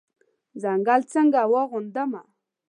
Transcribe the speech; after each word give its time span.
ځنګل 0.61 1.01
څنګه 1.13 1.41
واغوندمه 1.51 2.21